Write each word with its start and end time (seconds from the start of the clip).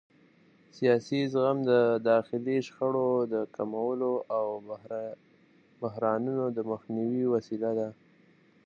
سیاسي 0.77 1.19
زغم 1.33 1.57
د 1.71 1.71
داخلي 2.09 2.57
شخړو 2.67 3.09
د 3.33 3.35
کمولو 3.55 4.13
او 4.37 4.45
بحرانونو 5.81 6.45
د 6.57 6.57
مخنیوي 6.71 7.23
وسیله 7.33 7.71
ده 7.79 7.89